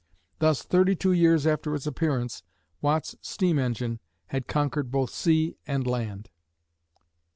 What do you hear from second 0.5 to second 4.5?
thirty two years after its appearance Watt's steam engine had